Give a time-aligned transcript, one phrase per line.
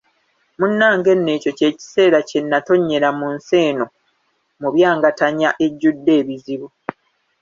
[0.59, 3.85] Munnange nno ekyo kye kiseera kye nnatonnyerako mu nsi eno
[4.61, 6.67] mubyangatanya, ejjudde ebizibu.